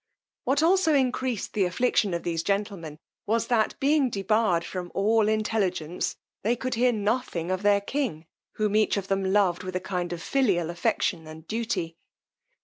[0.45, 6.15] What also increased the affliction of these gentlemen, was, that being debarred from all intelligence,
[6.41, 10.11] they could hear nothing of their king, whom each of them loved with a kind
[10.11, 11.97] of filial affection and duty.